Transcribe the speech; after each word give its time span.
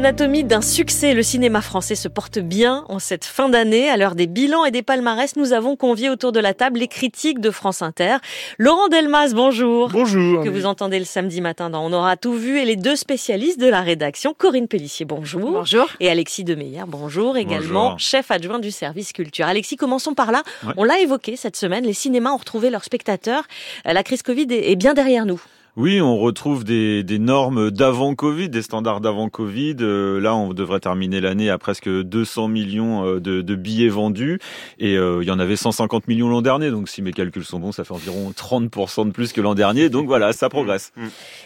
Anatomie 0.00 0.44
d'un 0.44 0.60
succès, 0.60 1.14
le 1.14 1.22
cinéma 1.24 1.60
français 1.60 1.96
se 1.96 2.06
porte 2.06 2.38
bien 2.38 2.84
en 2.88 3.00
cette 3.00 3.24
fin 3.24 3.48
d'année. 3.48 3.90
À 3.90 3.96
l'heure 3.96 4.14
des 4.14 4.28
bilans 4.28 4.64
et 4.64 4.70
des 4.70 4.82
palmarès, 4.82 5.34
nous 5.34 5.52
avons 5.52 5.74
convié 5.74 6.08
autour 6.08 6.30
de 6.30 6.38
la 6.38 6.54
table 6.54 6.78
les 6.78 6.86
critiques 6.86 7.40
de 7.40 7.50
France 7.50 7.82
Inter. 7.82 8.18
Laurent 8.56 8.86
Delmas, 8.86 9.32
bonjour. 9.34 9.88
Bonjour. 9.88 10.44
Que 10.44 10.48
vous 10.48 10.64
entendez 10.64 11.00
le 11.00 11.04
samedi 11.04 11.40
matin 11.40 11.70
dans 11.70 11.84
On 11.84 11.92
aura 11.92 12.16
tout 12.16 12.34
vu 12.34 12.60
et 12.60 12.64
les 12.66 12.76
deux 12.76 12.94
spécialistes 12.94 13.58
de 13.58 13.66
la 13.66 13.80
rédaction, 13.80 14.32
Corinne 14.32 14.68
Pellissier, 14.68 15.06
bonjour. 15.06 15.50
Bonjour. 15.50 15.88
Et 15.98 16.08
Alexis 16.08 16.44
Demeyer, 16.44 16.84
bonjour 16.86 17.36
également, 17.36 17.86
Bonjour. 17.86 17.98
chef 17.98 18.30
adjoint 18.30 18.60
du 18.60 18.70
service 18.70 19.12
culture. 19.12 19.46
Alexis, 19.46 19.74
commençons 19.76 20.14
par 20.14 20.30
là. 20.30 20.44
Ouais. 20.64 20.72
On 20.76 20.84
l'a 20.84 21.00
évoqué 21.00 21.34
cette 21.34 21.56
semaine, 21.56 21.84
les 21.84 21.94
cinémas 21.94 22.30
ont 22.30 22.36
retrouvé 22.36 22.70
leurs 22.70 22.84
spectateurs. 22.84 23.42
Euh, 23.88 23.92
La 23.92 24.04
crise 24.04 24.22
Covid 24.22 24.46
est 24.52 24.76
bien 24.76 24.94
derrière 24.94 25.26
nous. 25.26 25.42
Oui, 25.80 25.98
on 26.02 26.18
retrouve 26.18 26.62
des, 26.62 27.02
des 27.02 27.18
normes 27.18 27.70
d'avant 27.70 28.14
Covid, 28.14 28.50
des 28.50 28.60
standards 28.60 29.00
d'avant 29.00 29.30
Covid. 29.30 29.76
Euh, 29.80 30.20
là, 30.20 30.34
on 30.34 30.52
devrait 30.52 30.78
terminer 30.78 31.22
l'année 31.22 31.48
à 31.48 31.56
presque 31.56 31.88
200 31.88 32.48
millions 32.48 33.06
euh, 33.06 33.18
de, 33.18 33.40
de 33.40 33.54
billets 33.54 33.88
vendus. 33.88 34.40
Et 34.78 34.98
euh, 34.98 35.20
il 35.22 35.26
y 35.26 35.30
en 35.30 35.38
avait 35.38 35.56
150 35.56 36.06
millions 36.06 36.28
l'an 36.28 36.42
dernier. 36.42 36.70
Donc, 36.70 36.90
si 36.90 37.00
mes 37.00 37.14
calculs 37.14 37.46
sont 37.46 37.60
bons, 37.60 37.72
ça 37.72 37.84
fait 37.84 37.94
environ 37.94 38.30
30% 38.30 39.06
de 39.06 39.10
plus 39.10 39.32
que 39.32 39.40
l'an 39.40 39.54
dernier. 39.54 39.88
Donc 39.88 40.06
voilà, 40.06 40.34
ça 40.34 40.48
progresse. 40.50 40.92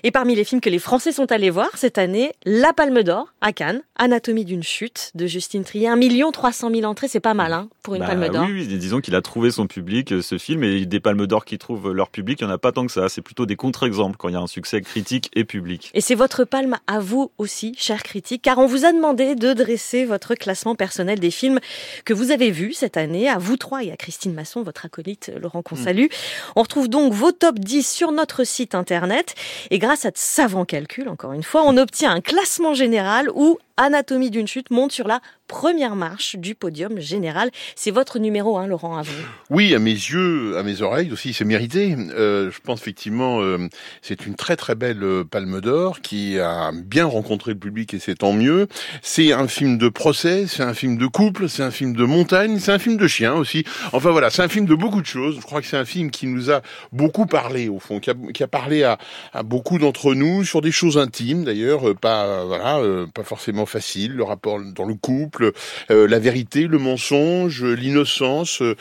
Et 0.03 0.11
parmi 0.11 0.35
les 0.35 0.43
films 0.43 0.61
que 0.61 0.69
les 0.69 0.81
Français 0.81 1.13
sont 1.13 1.31
allés 1.31 1.51
voir 1.51 1.69
cette 1.77 1.97
année, 1.97 2.33
La 2.45 2.73
Palme 2.73 3.05
d'Or 3.05 3.33
à 3.41 3.53
Cannes, 3.53 3.83
Anatomie 3.95 4.45
d'une 4.45 4.65
chute 4.65 5.13
de 5.15 5.29
Justine 5.29 5.63
Trier, 5.63 5.87
1 5.87 6.01
300 6.33 6.71
000 6.75 6.83
entrées, 6.91 7.07
c'est 7.07 7.21
pas 7.21 7.35
mal 7.35 7.53
hein, 7.53 7.69
pour 7.85 7.95
une 7.95 8.01
Bah 8.01 8.09
Palme 8.09 8.29
d'Or. 8.31 8.47
oui, 8.49 8.67
oui, 8.69 8.79
disons 8.79 9.01
qu'il 9.01 9.15
a 9.15 9.23
trouvé 9.23 9.53
son 9.53 9.69
public, 9.69 10.13
ce 10.23 10.39
film, 10.39 10.65
et 10.65 10.87
des 10.87 10.99
palmes 10.99 11.29
d'or 11.29 11.45
qui 11.45 11.57
trouvent 11.57 11.93
leur 11.93 12.11
public, 12.11 12.41
il 12.41 12.47
n'y 12.47 12.51
en 12.51 12.55
a 12.55 12.59
pas 12.59 12.73
tant 12.73 12.85
que 12.85 12.91
ça. 12.91 13.09
C'est 13.09 13.23
plutôt 13.23 13.47
des 13.47 13.55
contre-exemples 13.55 14.17
quand 14.25 14.31
il 14.31 14.33
y 14.33 14.37
a 14.37 14.41
un 14.41 14.47
succès 14.47 14.81
critique 14.81 15.31
et 15.35 15.45
public. 15.45 15.91
Et 15.93 16.01
c'est 16.01 16.15
votre 16.15 16.45
palme 16.45 16.79
à 16.87 16.99
vous 16.99 17.31
aussi, 17.37 17.75
chers 17.77 18.03
critiques, 18.03 18.41
car 18.41 18.57
on 18.57 18.65
vous 18.65 18.87
a 18.87 18.93
demandé 18.93 19.35
de 19.35 19.53
dresser 19.53 20.07
votre 20.07 20.35
classement 20.35 20.75
personnel 20.75 21.21
des 21.21 21.31
films 21.31 21.61
que 22.07 22.15
vous 22.15 22.31
avez 22.31 22.51
vus 22.51 22.73
cette 22.73 22.97
année, 22.97 23.29
à 23.29 23.37
vous 23.37 23.59
trois 23.59 23.85
et 23.85 23.93
à 23.93 23.99
Christine 23.99 24.33
Masson, 24.33 24.63
votre 24.63 24.87
acolyte 24.87 25.31
Laurent 25.39 25.61
qu'on 25.61 25.77
salue. 25.77 26.07
On 26.57 26.63
retrouve 26.63 26.89
donc 26.89 27.13
vos 27.13 27.33
top 27.33 27.59
10 27.59 27.87
sur 27.87 28.13
notre 28.13 28.45
site 28.45 28.75
internet, 28.75 29.35
et 29.71 29.79
grâce 29.79 30.07
à 30.07 30.11
de 30.11 30.17
savants 30.17 30.65
calculs, 30.65 31.11
encore 31.11 31.35
une 31.35 31.43
fois, 31.43 31.63
on 31.67 31.77
obtient 31.77 32.11
un 32.11 32.23
classement 32.23 32.73
général 32.73 33.29
où 33.35 33.59
Anatomie 33.77 34.31
d'une 34.31 34.47
chute 34.47 34.71
monte 34.71 34.93
sur 34.93 35.09
la 35.09 35.21
première 35.49 35.97
marche 35.97 36.37
du 36.37 36.55
podium 36.55 37.01
général. 37.01 37.51
C'est 37.75 37.91
votre 37.91 38.21
numéro, 38.21 38.57
hein, 38.57 38.67
Laurent, 38.67 38.97
à 38.97 39.03
vous. 39.03 39.23
Oui, 39.51 39.75
à 39.75 39.79
mes 39.79 39.91
yeux, 39.91 40.57
à 40.57 40.63
mes 40.63 40.81
oreilles 40.81 41.13
aussi, 41.13 41.33
c'est 41.33 41.45
mérité. 41.45 41.97
Euh, 41.99 42.51
je 42.53 42.61
pense 42.61 42.81
effectivement, 42.81 43.41
euh, 43.41 43.69
c'est 44.01 44.27
une 44.27 44.37
très 44.37 44.57
très 44.57 44.77
belle 44.77 45.03
euh, 45.03 45.25
Palme 45.25 45.61
d'Or 45.61 46.01
qui 46.01 46.39
a 46.39 46.71
bien 46.73 47.05
rencontré 47.05 47.53
le 47.53 47.59
public 47.59 47.95
et 47.95 47.99
c'est 47.99 48.15
tant 48.15 48.33
mieux. 48.33 48.69
C'est 49.03 49.33
un 49.33 49.49
film 49.49 49.77
de 49.77 49.89
procès, 49.89 50.47
c'est 50.47 50.63
un 50.63 50.75
film 50.75 50.97
de 50.97 51.07
couple, 51.07 51.49
c'est 51.49 51.63
un 51.63 51.73
film 51.73 51.95
de 51.95 52.05
montagne, 52.05 52.61
c'est 52.61 52.73
un 52.73 52.79
film 52.79 52.97
de 52.97 53.09
chien 53.09 53.35
aussi. 53.35 53.65
Enfin 53.93 54.13
voilà, 54.13 54.31
c'est 54.31 54.43
un 54.43 54.49
film 54.49 54.67
de 54.67 54.75
beaucoup 54.75 55.01
de 55.01 55.07
choses. 55.07 55.37
Je 55.37 55.43
crois 55.43 55.61
que 55.61 55.67
c'est 55.67 55.77
un 55.77 55.85
film 55.85 56.11
qui 56.13 56.27
nous 56.27 56.51
a 56.51 56.63
beaucoup 56.93 57.27
parlé 57.27 57.69
au 57.69 57.81
fond, 57.81 57.99
qui 57.99 58.11
a, 58.43 58.49
parlé 58.49 58.85
à, 58.85 58.99
à 59.33 59.43
beaucoup 59.43 59.79
d'entre 59.79 60.15
nous 60.15 60.45
sur 60.45 60.63
des 60.63 60.73
choses 60.73 60.97
intimes 60.97 61.45
d'ailleurs, 61.45 61.95
pas 61.97 62.45
voilà, 62.45 62.81
pas 63.13 63.25
forcément 63.25 63.64
faciles, 63.67 64.13
le 64.13 64.25
rapport 64.25 64.61
dans 64.61 64.85
le 64.85 64.95
couple, 64.95 65.53
euh, 65.91 66.09
la 66.09 66.19
vérité, 66.19 66.67
le 66.67 66.79
mensonge, 66.79 67.65
l'innocence, 67.65 68.63
euh, 68.63 68.77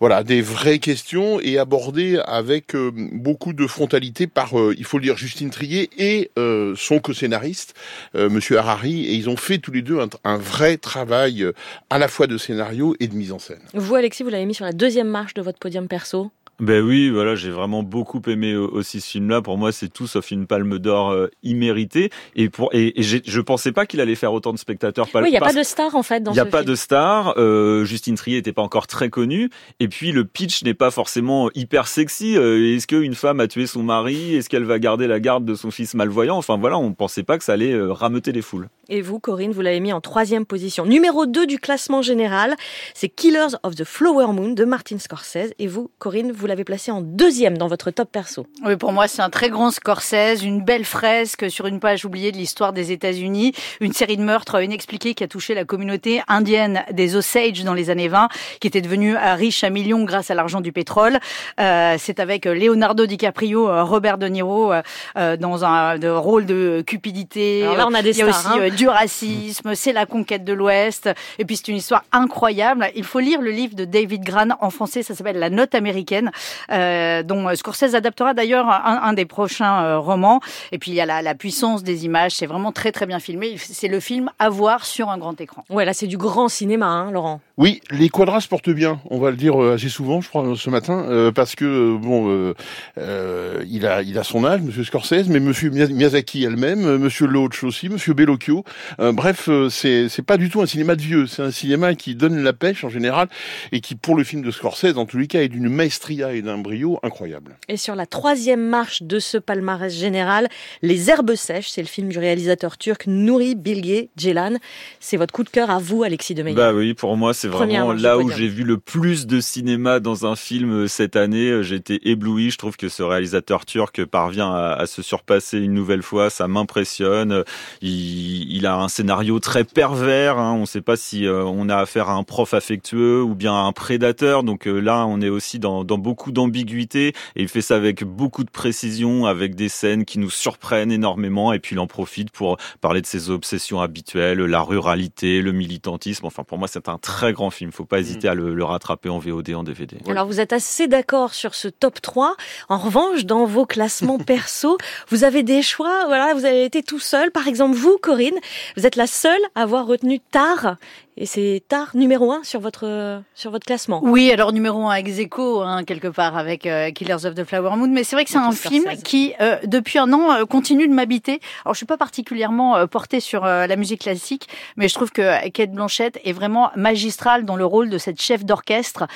voilà, 0.00 0.22
des 0.24 0.40
vraies 0.40 0.78
questions 0.78 1.40
et 1.40 1.58
abordées 1.58 2.20
avec 2.24 2.74
euh, 2.74 2.90
beaucoup 2.94 3.52
de 3.52 3.66
frontalité 3.66 4.26
par, 4.26 4.52
il 4.76 4.84
faut 4.84 4.98
le 4.98 5.04
dire, 5.04 5.16
Justine 5.16 5.50
Trier 5.50 5.90
et 5.98 6.30
son 6.76 6.98
co-scénariste, 7.00 7.74
Monsieur 8.14 8.58
Harari, 8.58 9.06
et 9.06 9.14
ils 9.14 9.28
ont 9.28 9.36
fait 9.36 9.58
tous 9.58 9.72
les 9.72 9.82
deux 9.82 9.98
un, 10.24 10.36
vrai 10.36 10.76
travail 10.76 11.44
à 11.90 11.98
la 11.98 12.08
fois 12.08 12.26
de 12.26 12.38
scénario 12.38 12.94
et 13.00 13.08
de 13.08 13.14
mise 13.14 13.32
en 13.32 13.38
scène. 13.38 13.60
Vous, 13.74 13.94
Alexis, 13.94 14.22
vous 14.22 14.28
l'avez 14.30 14.46
mis 14.46 14.54
sur 14.54 14.64
la 14.64 14.72
deuxième 14.72 15.08
marche 15.08 15.34
de 15.34 15.42
votre 15.42 15.58
podium 15.58 15.88
perso. 15.88 16.30
Ben 16.60 16.82
oui, 16.84 17.08
voilà, 17.08 17.36
j'ai 17.36 17.50
vraiment 17.50 17.84
beaucoup 17.84 18.20
aimé 18.26 18.52
euh, 18.52 18.66
aussi 18.66 19.00
ce 19.00 19.08
film-là. 19.10 19.42
Pour 19.42 19.58
moi, 19.58 19.70
c'est 19.70 19.88
tout 19.88 20.08
sauf 20.08 20.32
une 20.32 20.48
palme 20.48 20.80
d'or 20.80 21.10
euh, 21.12 21.28
imméritée. 21.44 22.10
Et 22.34 22.48
pour 22.48 22.70
et, 22.72 22.98
et 22.98 23.02
je 23.04 23.40
pensais 23.40 23.70
pas 23.70 23.86
qu'il 23.86 24.00
allait 24.00 24.16
faire 24.16 24.32
autant 24.32 24.52
de 24.52 24.58
spectateurs. 24.58 25.08
pas- 25.08 25.20
Oui, 25.22 25.28
il 25.28 25.30
n'y 25.30 25.36
a 25.36 25.40
pas 25.40 25.52
de 25.52 25.62
star 25.62 25.94
en 25.94 26.02
fait 26.02 26.20
dans 26.20 26.32
Il 26.32 26.34
n'y 26.34 26.40
a 26.40 26.46
pas 26.46 26.58
film. 26.58 26.70
de 26.70 26.74
star. 26.74 27.34
Euh, 27.36 27.84
Justine 27.84 28.16
Trier 28.16 28.38
n'était 28.38 28.52
pas 28.52 28.62
encore 28.62 28.88
très 28.88 29.08
connue. 29.08 29.50
Et 29.78 29.86
puis 29.86 30.10
le 30.10 30.24
pitch 30.24 30.64
n'est 30.64 30.74
pas 30.74 30.90
forcément 30.90 31.48
hyper 31.54 31.86
sexy. 31.86 32.36
Euh, 32.36 32.74
Est-ce 32.74 32.88
qu'une 32.88 33.14
femme 33.14 33.38
a 33.38 33.46
tué 33.46 33.66
son 33.68 33.84
mari? 33.84 34.34
Est-ce 34.34 34.48
qu'elle 34.48 34.64
va 34.64 34.80
garder 34.80 35.06
la 35.06 35.20
garde 35.20 35.44
de 35.44 35.54
son 35.54 35.70
fils 35.70 35.94
malvoyant? 35.94 36.36
Enfin 36.36 36.56
voilà, 36.58 36.76
on 36.76 36.92
pensait 36.92 37.22
pas 37.22 37.38
que 37.38 37.44
ça 37.44 37.52
allait 37.52 37.72
euh, 37.72 37.92
rameuter 37.92 38.32
les 38.32 38.42
foules. 38.42 38.68
Et 38.88 39.02
vous, 39.02 39.18
Corinne, 39.20 39.52
vous 39.52 39.60
l'avez 39.60 39.80
mis 39.80 39.92
en 39.92 40.00
troisième 40.00 40.46
position. 40.46 40.86
Numéro 40.86 41.26
2 41.26 41.46
du 41.46 41.58
classement 41.58 42.02
général, 42.02 42.56
c'est 42.94 43.08
Killers 43.08 43.56
of 43.62 43.74
the 43.74 43.84
Flower 43.84 44.32
Moon 44.32 44.50
de 44.50 44.64
Martin 44.64 44.98
Scorsese. 44.98 45.52
Et 45.58 45.66
vous, 45.66 45.90
Corinne, 45.98 46.32
vous 46.32 46.46
l'avez 46.46 46.64
placé 46.64 46.90
en 46.90 47.00
deuxième 47.00 47.58
dans 47.58 47.68
votre 47.68 47.90
top 47.90 48.10
perso. 48.10 48.46
Oui, 48.64 48.76
pour 48.76 48.92
moi, 48.92 49.08
c'est 49.08 49.22
un 49.22 49.30
très 49.30 49.50
grand 49.50 49.70
Scorsese, 49.70 50.42
une 50.42 50.62
belle 50.62 50.84
fresque 50.84 51.50
sur 51.50 51.66
une 51.66 51.80
page 51.80 52.04
oubliée 52.04 52.32
de 52.32 52.36
l'histoire 52.36 52.72
des 52.72 52.92
États-Unis, 52.92 53.52
une 53.80 53.92
série 53.92 54.16
de 54.16 54.22
meurtres 54.22 54.62
inexpliqués 54.62 55.14
qui 55.14 55.24
a 55.24 55.28
touché 55.28 55.54
la 55.54 55.64
communauté 55.64 56.22
indienne 56.28 56.82
des 56.92 57.16
Osage 57.16 57.64
dans 57.64 57.74
les 57.74 57.90
années 57.90 58.08
20, 58.08 58.28
qui 58.60 58.68
était 58.68 58.80
devenue 58.80 59.16
euh, 59.16 59.34
riche 59.34 59.64
à 59.64 59.70
millions 59.70 60.04
grâce 60.04 60.30
à 60.30 60.34
l'argent 60.34 60.60
du 60.60 60.72
pétrole. 60.72 61.18
Euh, 61.60 61.96
c'est 61.98 62.20
avec 62.20 62.46
Leonardo 62.46 63.06
DiCaprio, 63.06 63.68
euh, 63.68 63.84
Robert 63.84 64.18
De 64.18 64.26
Niro 64.26 64.72
euh, 64.72 64.82
euh, 65.16 65.36
dans 65.36 65.64
un 65.64 65.98
de 65.98 66.08
rôle 66.08 66.46
de 66.46 66.82
cupidité. 66.86 67.62
Alors 67.62 67.76
là, 67.76 67.86
on 67.88 67.94
a 67.94 68.02
des 68.02 68.10
Il 68.10 68.18
y 68.18 68.22
a 68.22 68.32
stars, 68.32 68.52
aussi 68.52 68.60
hein. 68.60 68.68
Du 68.78 68.88
racisme, 68.88 69.74
c'est 69.74 69.92
la 69.92 70.06
conquête 70.06 70.44
de 70.44 70.52
l'Ouest. 70.52 71.10
Et 71.40 71.44
puis 71.44 71.56
c'est 71.56 71.68
une 71.68 71.76
histoire 71.76 72.04
incroyable. 72.12 72.86
Il 72.94 73.04
faut 73.04 73.18
lire 73.18 73.40
le 73.40 73.50
livre 73.50 73.74
de 73.74 73.84
David 73.84 74.22
Gran 74.22 74.50
en 74.60 74.70
français, 74.70 75.02
ça 75.02 75.14
s'appelle 75.14 75.38
La 75.38 75.50
Note 75.50 75.74
américaine, 75.74 76.30
euh, 76.70 77.24
dont 77.24 77.52
Scorsese 77.56 77.94
adaptera 77.94 78.34
d'ailleurs 78.34 78.68
un, 78.68 79.00
un 79.02 79.12
des 79.14 79.26
prochains 79.26 79.82
euh, 79.82 79.98
romans. 79.98 80.40
Et 80.70 80.78
puis 80.78 80.92
il 80.92 80.94
y 80.94 81.00
a 81.00 81.06
la, 81.06 81.22
la 81.22 81.34
puissance 81.34 81.82
des 81.82 82.04
images, 82.04 82.36
c'est 82.36 82.46
vraiment 82.46 82.70
très 82.70 82.92
très 82.92 83.06
bien 83.06 83.18
filmé. 83.18 83.56
C'est 83.58 83.88
le 83.88 83.98
film 83.98 84.30
à 84.38 84.48
voir 84.48 84.84
sur 84.84 85.10
un 85.10 85.18
grand 85.18 85.40
écran. 85.40 85.64
Ouais, 85.70 85.84
là, 85.84 85.92
c'est 85.92 86.06
du 86.06 86.16
grand 86.16 86.48
cinéma, 86.48 86.86
hein, 86.86 87.10
Laurent. 87.10 87.40
Oui, 87.56 87.80
les 87.90 88.08
quadras 88.08 88.40
se 88.40 88.48
portent 88.48 88.70
bien, 88.70 89.00
on 89.10 89.18
va 89.18 89.30
le 89.30 89.36
dire 89.36 89.60
euh, 89.60 89.74
assez 89.74 89.88
souvent, 89.88 90.20
je 90.20 90.28
crois, 90.28 90.44
ce 90.56 90.70
matin, 90.70 91.04
euh, 91.08 91.32
parce 91.32 91.56
que 91.56 91.96
bon, 91.96 92.28
euh, 92.30 92.54
euh, 92.98 93.64
il 93.68 93.84
a, 93.86 94.02
il 94.02 94.16
a 94.16 94.22
son 94.22 94.44
âge, 94.44 94.60
Monsieur 94.60 94.84
Scorsese, 94.84 95.28
mais 95.28 95.40
Monsieur 95.40 95.70
Miyazaki 95.70 96.44
elle-même, 96.44 96.98
Monsieur 96.98 97.26
Loach 97.26 97.64
aussi, 97.64 97.88
Monsieur 97.88 98.14
Bellocchio. 98.14 98.64
Euh, 99.00 99.12
bref, 99.12 99.48
euh, 99.48 99.68
c'est, 99.68 100.08
c'est 100.08 100.22
pas 100.22 100.36
du 100.36 100.50
tout 100.50 100.60
un 100.60 100.66
cinéma 100.66 100.96
de 100.96 101.02
vieux, 101.02 101.26
c'est 101.26 101.42
un 101.42 101.50
cinéma 101.50 101.94
qui 101.94 102.14
donne 102.14 102.42
la 102.42 102.52
pêche 102.52 102.84
en 102.84 102.88
général 102.88 103.28
et 103.72 103.80
qui, 103.80 103.94
pour 103.94 104.16
le 104.16 104.24
film 104.24 104.42
de 104.42 104.50
Scorsese, 104.50 104.96
en 104.96 105.06
tous 105.06 105.18
les 105.18 105.26
cas, 105.26 105.40
est 105.42 105.48
d'une 105.48 105.68
maestria 105.68 106.32
et 106.32 106.42
d'un 106.42 106.58
brio 106.58 106.98
incroyable. 107.02 107.56
Et 107.68 107.76
sur 107.76 107.94
la 107.94 108.06
troisième 108.06 108.66
marche 108.66 109.02
de 109.02 109.18
ce 109.18 109.38
palmarès 109.38 109.94
général, 109.94 110.48
Les 110.82 111.10
Herbes 111.10 111.34
Sèches, 111.34 111.68
c'est 111.68 111.82
le 111.82 111.88
film 111.88 112.08
du 112.08 112.18
réalisateur 112.18 112.78
turc 112.78 113.06
Nouri 113.06 113.54
Bilge 113.54 114.08
Ceylan. 114.16 114.56
C'est 115.00 115.16
votre 115.16 115.32
coup 115.32 115.44
de 115.44 115.48
cœur 115.50 115.70
à 115.70 115.78
vous, 115.78 116.02
Alexis 116.02 116.34
Demeyer. 116.34 116.56
Bah 116.56 116.72
oui, 116.72 116.94
pour 116.94 117.16
moi, 117.16 117.34
c'est 117.34 117.48
vraiment 117.48 117.92
là 117.92 118.18
où 118.18 118.30
j'ai 118.30 118.48
vu 118.48 118.64
le 118.64 118.78
plus 118.78 119.26
de 119.26 119.40
cinéma 119.40 120.00
dans 120.00 120.26
un 120.26 120.36
film 120.36 120.72
euh, 120.72 120.86
cette 120.88 121.16
année. 121.16 121.48
Euh, 121.50 121.62
J'ai 121.62 121.76
été 121.76 122.08
ébloui. 122.10 122.50
Je 122.50 122.58
trouve 122.58 122.76
que 122.76 122.88
ce 122.88 123.02
réalisateur 123.02 123.64
turc 123.66 124.04
parvient 124.04 124.50
à, 124.52 124.74
à 124.74 124.86
se 124.86 125.02
surpasser 125.02 125.58
une 125.58 125.74
nouvelle 125.74 126.02
fois. 126.02 126.30
Ça 126.30 126.48
m'impressionne. 126.48 127.32
Euh, 127.32 127.44
Il, 127.82 128.57
il 128.58 128.66
a 128.66 128.76
un 128.76 128.88
scénario 128.88 129.38
très 129.38 129.64
pervers. 129.64 130.38
Hein. 130.38 130.52
On 130.52 130.62
ne 130.62 130.66
sait 130.66 130.80
pas 130.80 130.96
si 130.96 131.26
euh, 131.26 131.44
on 131.44 131.68
a 131.68 131.76
affaire 131.76 132.08
à 132.08 132.14
un 132.14 132.24
prof 132.24 132.54
affectueux 132.54 133.22
ou 133.22 133.34
bien 133.34 133.54
à 133.54 133.60
un 133.60 133.72
prédateur. 133.72 134.42
Donc 134.42 134.66
euh, 134.66 134.80
là, 134.80 135.06
on 135.06 135.20
est 135.20 135.28
aussi 135.28 135.58
dans, 135.58 135.84
dans 135.84 135.96
beaucoup 135.96 136.32
d'ambiguïté. 136.32 137.08
Et 137.36 137.42
il 137.42 137.48
fait 137.48 137.62
ça 137.62 137.76
avec 137.76 138.04
beaucoup 138.04 138.44
de 138.44 138.50
précision, 138.50 139.26
avec 139.26 139.54
des 139.54 139.68
scènes 139.68 140.04
qui 140.04 140.18
nous 140.18 140.30
surprennent 140.30 140.92
énormément. 140.92 141.52
Et 141.52 141.60
puis 141.60 141.76
il 141.76 141.78
en 141.78 141.86
profite 141.86 142.30
pour 142.30 142.56
parler 142.80 143.00
de 143.00 143.06
ses 143.06 143.30
obsessions 143.30 143.80
habituelles, 143.80 144.38
la 144.40 144.60
ruralité, 144.60 145.40
le 145.40 145.52
militantisme. 145.52 146.26
Enfin, 146.26 146.42
pour 146.42 146.58
moi, 146.58 146.68
c'est 146.68 146.88
un 146.88 146.98
très 146.98 147.32
grand 147.32 147.50
film. 147.50 147.70
Faut 147.70 147.84
pas 147.84 148.00
hésiter 148.00 148.28
à 148.28 148.34
le, 148.34 148.54
le 148.54 148.64
rattraper 148.64 149.08
en 149.08 149.18
VOD, 149.18 149.50
en 149.54 149.62
DVD. 149.62 149.96
Alors 150.08 150.26
vous 150.26 150.40
êtes 150.40 150.52
assez 150.52 150.88
d'accord 150.88 151.32
sur 151.32 151.54
ce 151.54 151.68
top 151.68 152.02
3. 152.02 152.34
En 152.68 152.78
revanche, 152.78 153.24
dans 153.24 153.44
vos 153.44 153.66
classements 153.66 154.18
perso, 154.26 154.78
vous 155.08 155.22
avez 155.22 155.44
des 155.44 155.62
choix, 155.62 156.06
voilà, 156.06 156.34
vous 156.34 156.44
avez 156.44 156.64
été 156.64 156.82
tout 156.82 156.98
seul. 156.98 157.30
Par 157.30 157.46
exemple, 157.46 157.76
vous, 157.76 157.98
Corinne, 158.02 158.38
vous 158.76 158.86
êtes 158.86 158.96
la 158.96 159.06
seule 159.06 159.40
à 159.54 159.62
avoir 159.62 159.86
retenu 159.86 160.20
Tar 160.20 160.76
et 161.20 161.26
c'est 161.26 161.62
tard 161.68 161.90
numéro 161.94 162.30
un 162.32 162.44
sur 162.44 162.60
votre 162.60 163.20
sur 163.34 163.50
votre 163.50 163.66
classement. 163.66 164.00
Oui, 164.04 164.30
alors 164.30 164.52
numéro 164.52 164.86
un 164.86 164.94
ex 164.94 165.18
aequo, 165.18 165.62
hein, 165.62 165.82
quelque 165.82 166.06
part 166.06 166.36
avec 166.36 166.64
euh, 166.64 166.92
Killers 166.92 167.26
of 167.26 167.34
the 167.34 167.42
Flower 167.42 167.74
Moon, 167.76 167.88
mais 167.88 168.04
c'est 168.04 168.14
vrai 168.14 168.24
que 168.24 168.30
c'est 168.30 168.38
un 168.38 168.52
film 168.52 168.84
qui 169.02 169.34
euh, 169.40 169.56
depuis 169.64 169.98
un 169.98 170.12
an 170.12 170.46
continue 170.46 170.86
de 170.86 170.92
m'habiter. 170.92 171.40
Alors 171.64 171.74
je 171.74 171.78
suis 171.78 171.86
pas 171.86 171.96
particulièrement 171.96 172.86
portée 172.86 173.18
sur 173.18 173.44
la 173.44 173.76
musique 173.76 174.02
classique, 174.02 174.48
mais 174.76 174.86
je 174.86 174.94
trouve 174.94 175.10
que 175.10 175.48
Kate 175.48 175.72
Blanchett 175.72 176.20
est 176.24 176.32
vraiment 176.32 176.70
magistrale 176.76 177.44
dans 177.44 177.56
le 177.56 177.64
rôle 177.64 177.90
de 177.90 177.98
cette 177.98 178.22
chef 178.22 178.44
d'orchestre 178.44 179.06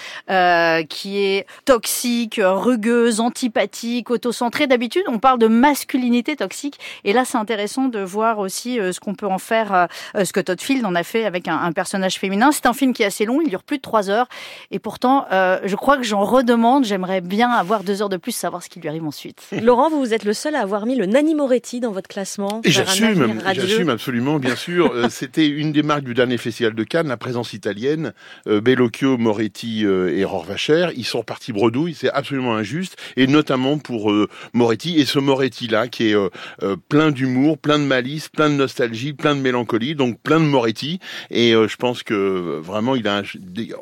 qui 0.88 1.18
est 1.18 1.46
toxique, 1.64 2.40
rugueuse, 2.42 3.20
antipathique, 3.20 4.10
autocentrée. 4.10 4.66
D'habitude, 4.66 5.04
on 5.06 5.20
parle 5.20 5.38
de 5.38 5.46
masculinité 5.46 6.34
toxique, 6.34 6.80
et 7.04 7.12
là 7.12 7.24
c'est 7.24 7.38
intéressant 7.38 7.86
de 7.86 8.00
voir 8.00 8.40
aussi 8.40 8.76
ce 8.76 8.98
qu'on 8.98 9.14
peut 9.14 9.26
en 9.26 9.38
faire, 9.38 9.86
ce 10.14 10.32
que 10.32 10.40
Todd 10.40 10.60
Field 10.60 10.84
en 10.84 10.96
a 10.96 11.04
fait 11.04 11.24
avec 11.24 11.46
un, 11.46 11.58
un 11.58 11.72
personnage 11.72 11.91
féminin. 12.10 12.50
C'est 12.52 12.66
un 12.66 12.72
film 12.72 12.92
qui 12.92 13.02
est 13.02 13.06
assez 13.06 13.24
long, 13.24 13.40
il 13.40 13.48
dure 13.48 13.62
plus 13.62 13.78
de 13.78 13.82
trois 13.82 14.10
heures. 14.10 14.28
Et 14.70 14.78
pourtant, 14.78 15.26
euh, 15.32 15.58
je 15.64 15.76
crois 15.76 15.96
que 15.96 16.02
j'en 16.02 16.24
redemande. 16.24 16.84
J'aimerais 16.84 17.20
bien 17.20 17.50
avoir 17.50 17.84
deux 17.84 18.02
heures 18.02 18.08
de 18.08 18.16
plus, 18.16 18.32
savoir 18.32 18.62
ce 18.62 18.68
qui 18.68 18.80
lui 18.80 18.88
arrive 18.88 19.04
ensuite. 19.04 19.42
Laurent, 19.62 19.90
vous 19.90 20.14
êtes 20.14 20.24
le 20.24 20.32
seul 20.32 20.54
à 20.54 20.60
avoir 20.60 20.86
mis 20.86 20.96
le 20.96 21.06
Nanni 21.06 21.34
Moretti 21.34 21.80
dans 21.80 21.92
votre 21.92 22.08
classement. 22.08 22.60
Et 22.64 22.70
j'assume, 22.70 23.40
j'assume 23.54 23.88
absolument, 23.88 24.38
bien 24.38 24.56
sûr. 24.56 24.92
Euh, 25.02 25.08
c'était 25.08 25.46
une 25.46 25.72
des 25.72 25.82
marques 25.82 26.02
du 26.02 26.12
dernier 26.12 26.36
festival 26.36 26.74
de 26.74 26.84
Cannes, 26.84 27.08
la 27.08 27.16
présence 27.16 27.54
italienne. 27.54 28.12
Euh, 28.46 28.60
Bellocchio, 28.60 29.16
Moretti 29.16 29.84
et 29.84 30.24
Rorvacher, 30.24 30.88
ils 30.96 31.04
sont 31.04 31.22
partis 31.22 31.52
bredouille. 31.52 31.94
C'est 31.94 32.10
absolument 32.10 32.54
injuste. 32.54 32.96
Et 33.16 33.26
notamment 33.26 33.78
pour 33.78 34.12
Moretti. 34.52 34.98
Et 34.98 35.06
ce 35.06 35.18
Moretti-là, 35.18 35.88
qui 35.88 36.10
est 36.10 36.16
plein 36.88 37.10
d'humour, 37.10 37.58
plein 37.58 37.78
de 37.78 37.84
malice, 37.84 38.28
plein 38.28 38.50
de 38.50 38.54
nostalgie, 38.54 39.12
plein 39.12 39.34
de 39.34 39.40
mélancolie. 39.40 39.94
Donc 39.94 40.20
plein 40.20 40.40
de 40.40 40.44
Moretti. 40.44 40.98
Et 41.30 41.52
je 41.52 41.76
pense 41.82 42.04
que 42.04 42.60
vraiment, 42.60 42.94
il 42.94 43.08
a, 43.08 43.16
un, 43.18 43.22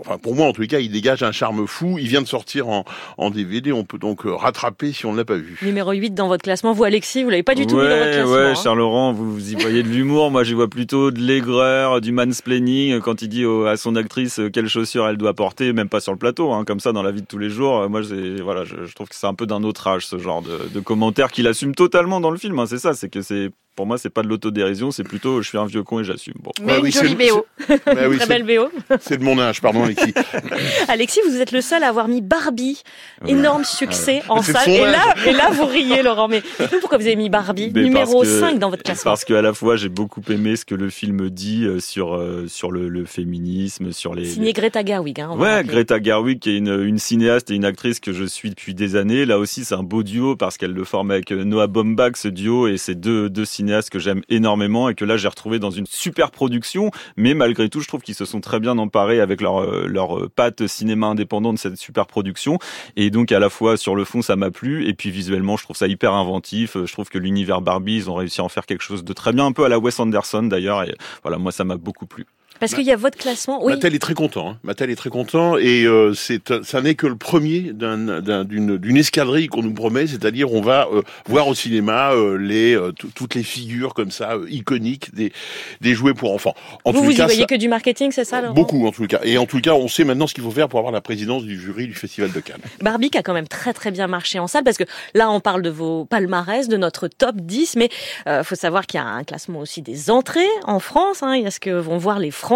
enfin 0.01 0.17
pour 0.17 0.35
moi 0.35 0.47
en 0.47 0.53
tout 0.55 0.67
cas, 0.67 0.79
il 0.79 0.91
dégage 0.91 1.23
un 1.23 1.33
charme 1.33 1.67
fou. 1.67 1.99
Il 1.99 2.09
vient 2.09 2.23
de 2.23 2.27
sortir 2.27 2.69
en, 2.69 2.87
en 3.19 3.29
DVD. 3.29 3.73
On 3.73 3.85
peut 3.85 3.99
donc 3.99 4.25
euh, 4.25 4.35
rattraper 4.35 4.93
si 4.93 5.05
on 5.05 5.13
ne 5.13 5.19
l'a 5.19 5.27
pas 5.27 5.37
vu. 5.37 5.59
Numéro 5.61 5.93
8 5.93 6.15
dans 6.15 6.27
votre 6.27 6.43
classement. 6.43 6.73
Vous, 6.73 6.85
Alexis, 6.85 7.25
vous 7.25 7.29
l'avez 7.29 7.43
pas 7.43 7.55
du 7.55 7.67
tout 7.67 7.77
mis 7.77 7.83
dans 7.83 7.99
votre 7.99 8.11
classement. 8.11 8.33
Ouais, 8.33 8.41
hein. 8.47 8.55
Charles 8.55 8.79
Laurent, 8.79 9.13
vous, 9.13 9.31
vous 9.31 9.53
y 9.53 9.55
voyez 9.55 9.83
de 9.83 9.89
l'humour. 9.89 10.31
moi, 10.31 10.45
j'y 10.45 10.55
vois 10.55 10.69
plutôt 10.69 11.11
de 11.11 11.21
l'aigreur, 11.21 12.01
du 12.01 12.11
mansplaining 12.11 13.01
quand 13.01 13.21
il 13.21 13.29
dit 13.29 13.45
à 13.69 13.77
son 13.77 13.95
actrice 13.97 14.41
euh, 14.41 14.49
quelles 14.49 14.69
chaussures 14.69 15.07
elle 15.07 15.19
doit 15.19 15.35
porter, 15.35 15.75
même 15.75 15.91
pas 15.91 16.01
sur 16.01 16.13
le 16.13 16.19
plateau, 16.19 16.53
hein, 16.53 16.65
comme 16.65 16.81
ça 16.81 16.93
dans 16.93 17.03
la 17.03 17.11
vie 17.11 17.21
de 17.21 17.27
tous 17.27 17.39
les 17.39 17.51
jours. 17.51 17.87
Moi, 17.91 18.01
voilà, 18.43 18.65
je, 18.65 18.87
je 18.87 18.95
trouve 18.95 19.11
que 19.11 19.15
c'est 19.15 19.27
un 19.27 19.35
peu 19.35 19.45
d'un 19.45 19.63
autre 19.63 19.87
âge 19.87 20.07
ce 20.07 20.17
genre 20.17 20.41
de, 20.41 20.71
de 20.73 20.81
commentaires 20.81 21.31
qu'il 21.31 21.47
assume 21.47 21.75
totalement 21.75 22.23
dans 22.23 22.31
le 22.31 22.39
film. 22.39 22.59
Hein, 22.61 22.65
c'est 22.67 22.79
ça, 22.79 22.95
c'est 22.95 23.11
que 23.11 23.21
c'est 23.21 23.51
pour 23.77 23.87
moi, 23.87 23.99
c'est 23.99 24.11
pas 24.11 24.23
de 24.23 24.29
l'autodérision, 24.29 24.91
c'est 24.91 25.05
plutôt 25.05 25.41
je 25.43 25.49
suis 25.49 25.59
un 25.59 25.65
vieux 25.65 25.83
con 25.83 26.01
et 26.01 26.05
j'assume. 26.05 26.35
Bon. 26.41 26.51
Mais 26.63 26.79
une 26.79 26.93
jolie 26.93 27.15
BO. 27.15 27.47
Très 27.85 28.27
belle 28.27 28.43
BO. 28.43 28.69
C'est 29.01 29.19
de 29.19 29.25
mon 29.25 29.39
âge, 29.39 29.61
pardon 29.61 29.85
Alexis. 29.85 30.13
Alexis, 30.89 31.21
vous 31.27 31.41
êtes 31.41 31.53
le 31.53 31.61
seul 31.61 31.83
à 31.83 31.89
avoir 31.89 32.09
mis 32.09 32.21
Barbie. 32.21 32.83
Énorme 33.27 33.65
succès 33.65 34.23
en 34.29 34.43
salle. 34.43 34.69
Et 34.69 34.81
là, 34.81 35.15
et 35.27 35.33
là, 35.33 35.51
vous 35.51 35.67
riez, 35.67 36.03
Laurent. 36.03 36.29
Mais 36.29 36.43
pourquoi 36.81 36.99
vous 36.99 37.07
avez 37.07 37.17
mis 37.17 37.31
Barbie 37.31 37.73
numéro 37.73 38.25
5 38.25 38.59
dans 38.59 38.71
votre 38.71 38.83
classement 38.83 39.13
Parce 39.13 39.25
qu'à 39.25 39.41
la 39.41 39.55
fois, 39.55 39.77
j'ai 39.77 39.89
beaucoup 39.89 40.23
aimé 40.29 40.57
ce 40.57 40.65
que 40.65 40.75
le 40.75 40.91
film 40.91 41.31
dit 41.31 41.65
euh, 41.65 41.81
sur, 41.81 42.15
euh, 42.15 42.47
sur 42.49 42.71
le, 42.71 42.89
le 42.89 43.05
féminisme, 43.05 43.93
sur 43.93 44.15
les. 44.15 44.27
Signé 44.27 44.53
Greta 44.53 44.85
Gerwig. 44.85 45.21
Hein, 45.21 45.37
ouais, 45.39 45.63
Greta 45.65 46.03
Gerwig, 46.03 46.41
qui 46.41 46.51
est 46.51 46.59
une, 46.59 46.83
une 46.83 46.99
cinéaste 46.99 47.51
et 47.51 47.55
une 47.55 47.65
actrice 47.65 48.01
que 48.01 48.13
je 48.13 48.25
suis 48.25 48.51
depuis 48.51 48.75
des 48.75 48.97
années. 48.97 49.25
Là 49.25 49.39
aussi, 49.39 49.65
c'est 49.65 49.75
un 49.75 49.83
beau 49.83 50.03
duo 50.03 50.37
parce 50.37 50.59
qu'elle 50.59 50.73
le 50.73 50.85
forme 50.85 51.13
avec 51.13 51.33
euh, 51.33 51.45
Noah 51.45 51.67
Baumbach, 51.67 52.17
ce 52.17 52.29
duo, 52.29 52.67
et 52.69 52.77
c'est 52.77 52.95
deux, 52.95 53.31
deux 53.31 53.45
cinéastes 53.45 53.60
que 53.91 53.99
j'aime 53.99 54.23
énormément 54.29 54.89
et 54.89 54.95
que 54.95 55.05
là 55.05 55.17
j'ai 55.17 55.29
retrouvé 55.29 55.59
dans 55.59 55.71
une 55.71 55.87
super 55.87 56.31
production. 56.31 56.91
Mais 57.17 57.35
malgré 57.35 57.69
tout, 57.69 57.81
je 57.81 57.89
trouve 57.89 58.03
qu'ils 58.03 58.15
se 58.15 58.25
sont 58.25 58.41
très 58.41 58.61
bien 58.61 58.79
emparés 58.79 59.21
avec 59.21 59.41
leur 59.41 59.63
euh, 59.63 59.87
leur 59.87 60.19
euh, 60.19 60.29
patte 60.29 60.67
cinéma 60.67 61.09
indépendant 61.09 61.53
de 61.53 61.59
cette 61.59 61.77
super 61.77 62.07
production. 62.07 62.59
Et 62.97 63.11
donc 63.11 63.33
à 63.33 63.39
la 63.39 63.51
fois 63.51 63.77
sur 63.77 63.95
le 63.95 64.05
fond 64.05 64.23
ça 64.23 64.37
m'a 64.37 64.51
plu 64.51 64.87
et 64.87 64.95
puis 64.95 65.11
visuellement 65.11 65.57
je 65.57 65.65
trouve 65.65 65.77
ça 65.77 65.87
hyper 65.87 66.15
inventif. 66.15 66.77
Je 66.85 66.93
trouve 66.93 67.09
que 67.09 67.19
l'univers 67.19 67.61
Barbie 67.61 67.97
ils 67.97 68.11
ont 68.11 68.15
réussi 68.15 68.41
à 68.41 68.45
en 68.45 68.49
faire 68.49 68.67
quelque 68.67 68.83
chose 68.83 69.05
de 69.05 69.13
très 69.13 69.33
bien, 69.33 69.47
un 69.47 69.53
peu 69.53 69.65
à 69.65 69.69
la 69.69 69.79
Wes 69.79 69.99
Anderson 69.99 70.45
d'ailleurs. 70.45 70.83
Et 70.83 70.95
voilà 71.23 71.39
moi 71.39 71.53
ça 71.53 71.65
m'a 71.65 71.77
beaucoup 71.77 72.07
plu. 72.07 72.27
Parce 72.61 72.75
qu'il 72.75 72.85
y 72.85 72.93
a 72.93 72.97
votre 72.97 73.17
classement. 73.17 73.65
Oui. 73.65 73.73
Mattel 73.73 73.95
est 73.95 73.99
très 73.99 74.13
content. 74.13 74.51
Hein. 74.51 74.59
Mattel 74.63 74.91
est 74.91 74.97
très 74.97 75.09
content 75.09 75.57
et 75.57 75.85
euh, 75.85 76.13
c'est 76.13 76.53
ça 76.63 76.83
n'est 76.83 76.95
que 76.95 77.07
le 77.07 77.17
premier 77.17 77.73
d'une 77.73 78.77
d'une 78.77 78.97
escadrille 78.99 79.49
qu'on 79.49 79.63
nous 79.63 79.73
promet, 79.73 80.07
c'est-à-dire 80.07 80.53
on 80.53 80.61
va 80.61 80.87
euh, 80.93 81.01
voir 81.27 81.49
au 81.49 81.55
cinéma 81.55 82.13
euh, 82.13 82.37
les 82.37 82.77
euh, 82.77 82.93
toutes 82.93 83.35
les 83.35 83.43
figures 83.43 83.95
comme 83.95 84.11
ça 84.11 84.37
iconiques 84.49 85.15
des 85.15 85.33
des 85.81 85.95
jouets 85.95 86.13
pour 86.13 86.35
enfants. 86.35 86.55
En 86.85 86.93
vous 86.93 87.03
vous 87.03 87.13
y 87.13 87.23
voyez 87.23 87.47
que 87.47 87.55
du 87.55 87.69
marketing, 87.69 88.13
c'est 88.13 88.25
ça 88.25 88.43
Laurent? 88.43 88.53
Beaucoup 88.53 88.87
en 88.87 88.93
tout 88.93 89.07
cas. 89.07 89.21
Et 89.25 89.39
en 89.39 89.47
tout 89.47 89.61
cas, 89.63 89.73
on 89.73 89.89
sait 89.89 90.05
maintenant 90.05 90.27
ce 90.27 90.35
qu'il 90.35 90.45
faut 90.45 90.51
faire 90.51 90.69
pour 90.69 90.79
avoir 90.79 90.93
la 90.93 91.01
présidence 91.01 91.45
du 91.45 91.59
jury 91.59 91.87
du 91.87 91.95
festival 91.95 92.31
de 92.31 92.41
Cannes. 92.41 92.61
Barbie 92.83 93.09
qui 93.09 93.17
a 93.17 93.23
quand 93.23 93.35
même 93.35 93.49
très 93.49 93.73
très 93.73 93.91
bien 93.91 94.07
marché 94.07 94.39
en 94.39 94.47
salle 94.47 94.65
parce 94.65 94.77
que 94.77 94.85
là 95.15 95.31
on 95.31 95.41
parle 95.41 95.63
de 95.63 95.71
vos 95.71 96.05
palmarès, 96.05 96.69
de 96.69 96.77
notre 96.77 97.09
top 97.09 97.37
10, 97.37 97.77
mais 97.77 97.89
euh, 98.27 98.45
faut 98.45 98.55
savoir 98.55 98.87
qu'il 98.87 99.01
y 99.01 99.03
a 99.03 99.07
un 99.07 99.25
classement 99.25 99.61
aussi 99.61 99.81
des 99.81 100.11
entrées 100.11 100.41
en 100.65 100.79
France. 100.79 101.23
Hein. 101.23 101.37
Il 101.37 101.45
y 101.45 101.47
a 101.47 101.51
ce 101.51 101.61
que 101.61 101.71
vont 101.71 101.97
voir 101.97 102.19
les 102.19 102.31
français 102.31 102.50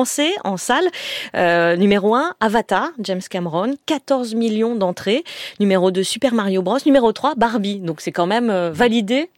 en 0.45 0.57
salle. 0.57 0.85
Euh, 1.35 1.77
numéro 1.77 2.15
1, 2.15 2.35
Avatar, 2.41 2.91
James 3.01 3.21
Cameron, 3.29 3.75
14 3.87 4.35
millions 4.35 4.75
d'entrées. 4.75 5.25
Numéro 5.61 5.91
2, 5.91 6.03
Super 6.03 6.35
Mario 6.35 6.63
Bros. 6.63 6.79
Numéro 6.85 7.13
3, 7.13 7.35
Barbie. 7.37 7.79
Donc 7.79 8.01
c'est 8.01 8.13
quand 8.13 8.27
même 8.27 8.51
euh, 8.51 8.71
validé 8.73 9.31